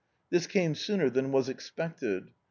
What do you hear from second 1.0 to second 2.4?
than was expected.